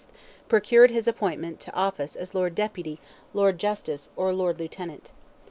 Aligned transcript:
procured 0.49 0.89
his 0.89 1.07
appointment 1.07 1.59
to 1.59 1.71
office 1.75 2.15
as 2.15 2.33
Lord 2.33 2.55
Deputy, 2.55 2.99
Lord 3.35 3.59
Justice, 3.59 4.09
or 4.15 4.33
Lord 4.33 4.59
Lieutenant. 4.59 5.11